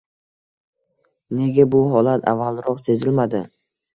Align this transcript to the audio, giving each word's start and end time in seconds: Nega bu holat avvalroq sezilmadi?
Nega 1.41 1.65
bu 1.75 1.83
holat 1.97 2.27
avvalroq 2.33 2.83
sezilmadi? 2.87 3.43